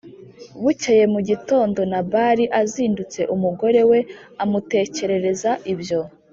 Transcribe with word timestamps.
Bukeye 0.63 1.03
mu 1.13 1.19
gitondo 1.29 1.79
Nabali 1.91 2.45
asindutse 2.61 3.19
umugore 3.35 3.79
we 3.89 3.99
amutekerereza 4.43 5.51
ibyo 5.73 5.99